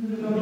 [0.00, 0.41] No.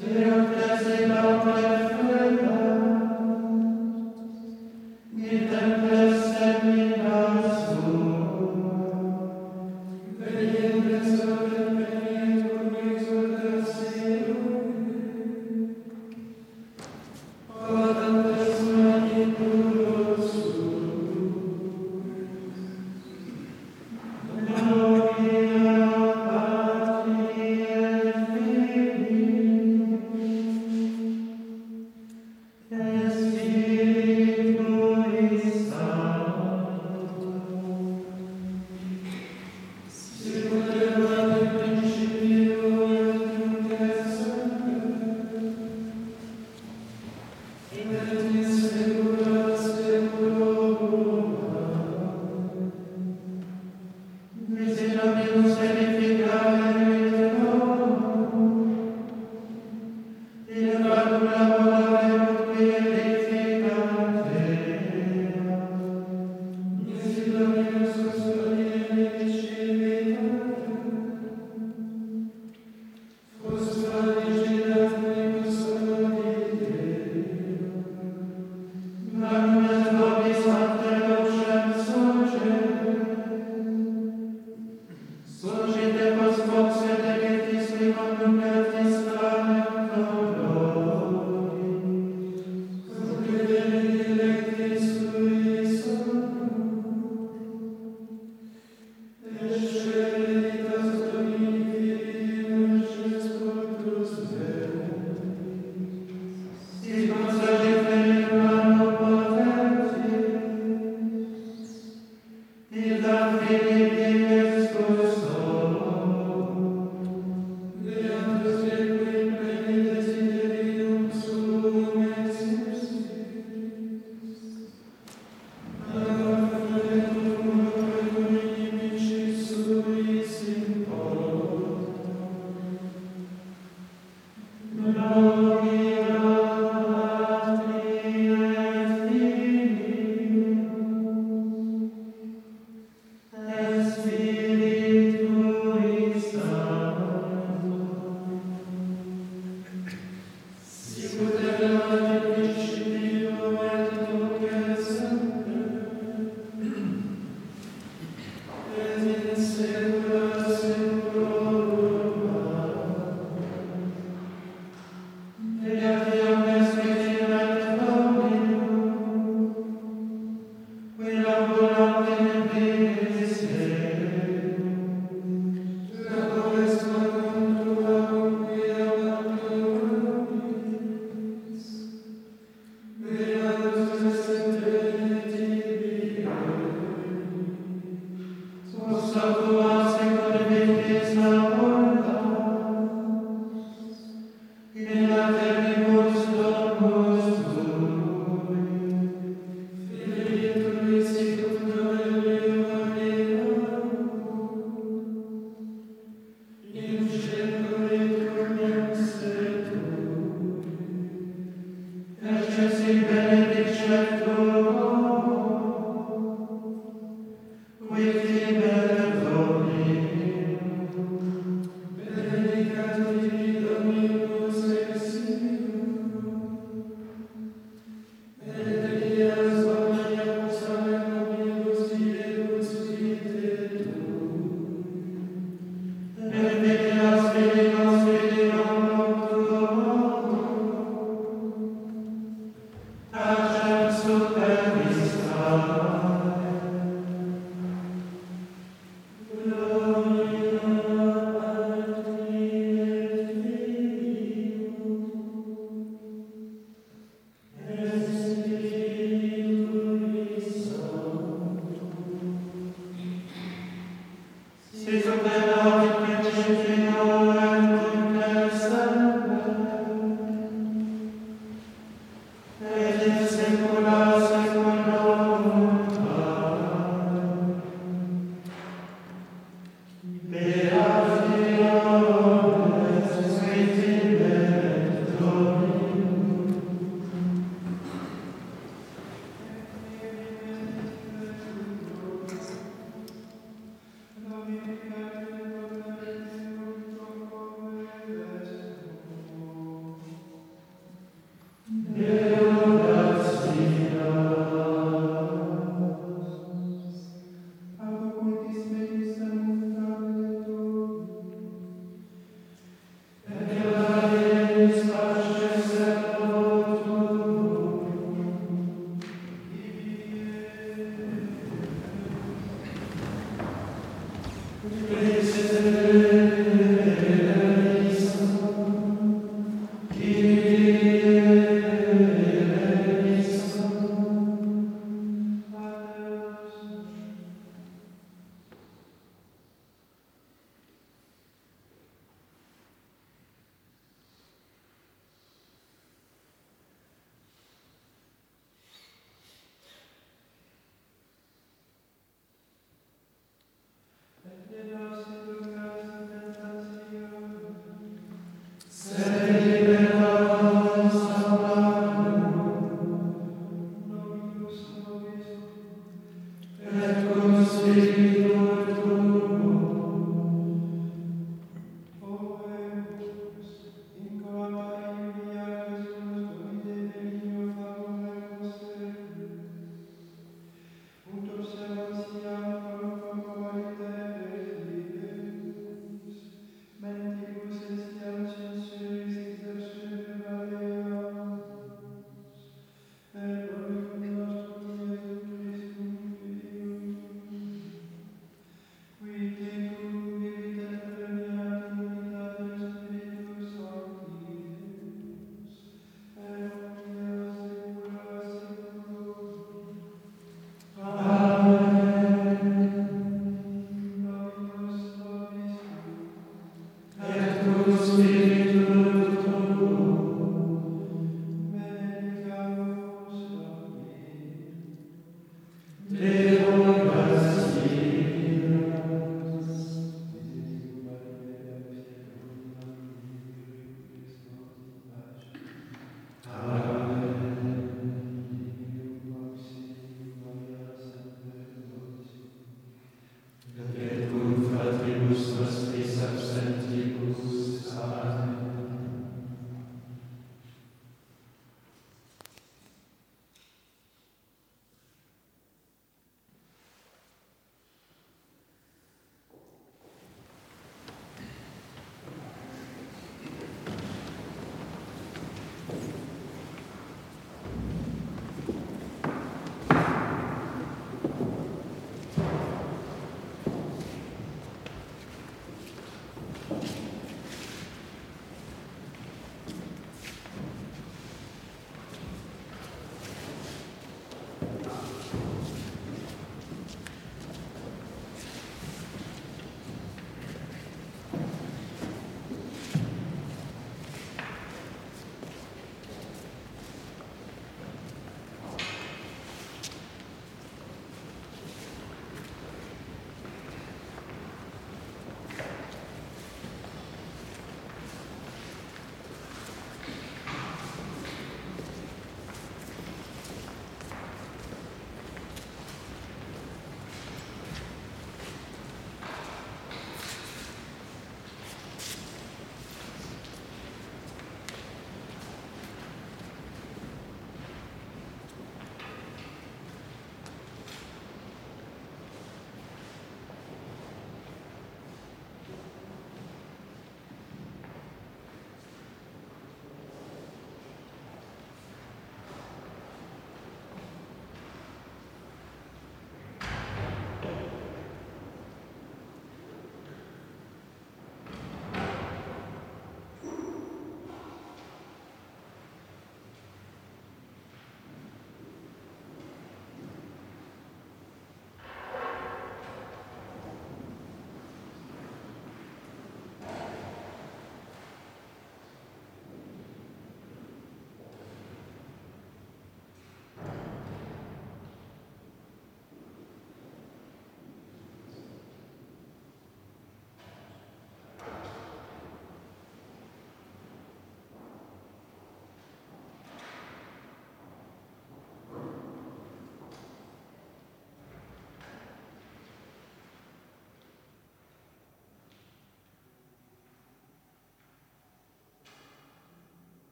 [0.00, 1.77] In